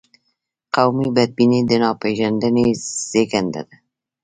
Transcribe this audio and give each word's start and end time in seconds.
قومي 0.75 1.07
بدبیني 1.15 1.59
د 1.69 1.71
ناپېژندنې 1.83 2.65
زیږنده 3.11 3.61
ده. 3.67 3.75